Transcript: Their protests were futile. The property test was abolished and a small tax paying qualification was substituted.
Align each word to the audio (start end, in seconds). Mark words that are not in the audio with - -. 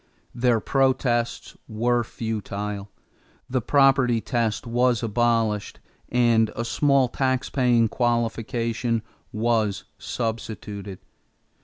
Their 0.33 0.59
protests 0.59 1.55
were 1.67 2.03
futile. 2.03 2.89
The 3.47 3.61
property 3.61 4.19
test 4.19 4.65
was 4.65 5.03
abolished 5.03 5.79
and 6.09 6.49
a 6.55 6.65
small 6.65 7.07
tax 7.07 7.51
paying 7.51 7.87
qualification 7.87 9.03
was 9.31 9.83
substituted. 9.99 10.97